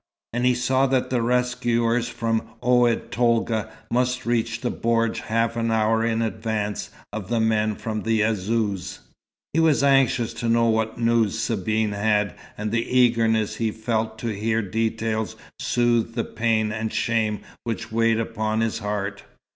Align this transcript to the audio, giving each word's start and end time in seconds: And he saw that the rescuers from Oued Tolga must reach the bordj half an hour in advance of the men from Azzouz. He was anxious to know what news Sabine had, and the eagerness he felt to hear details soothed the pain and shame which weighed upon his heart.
And 0.33 0.47
he 0.47 0.55
saw 0.55 0.87
that 0.87 1.11
the 1.11 1.21
rescuers 1.21 2.09
from 2.09 2.49
Oued 2.65 3.11
Tolga 3.11 3.69
must 3.91 4.25
reach 4.25 4.61
the 4.61 4.71
bordj 4.71 5.17
half 5.17 5.55
an 5.55 5.69
hour 5.69 6.03
in 6.03 6.23
advance 6.23 6.89
of 7.13 7.29
the 7.29 7.39
men 7.39 7.75
from 7.75 8.01
Azzouz. 8.01 8.97
He 9.53 9.59
was 9.59 9.83
anxious 9.83 10.33
to 10.33 10.49
know 10.49 10.65
what 10.69 10.97
news 10.97 11.37
Sabine 11.37 11.91
had, 11.91 12.33
and 12.57 12.71
the 12.71 12.83
eagerness 12.97 13.57
he 13.57 13.69
felt 13.69 14.17
to 14.17 14.29
hear 14.29 14.63
details 14.63 15.35
soothed 15.59 16.15
the 16.15 16.23
pain 16.23 16.71
and 16.71 16.91
shame 16.91 17.41
which 17.63 17.91
weighed 17.91 18.19
upon 18.19 18.61
his 18.61 18.79
heart. 18.79 19.21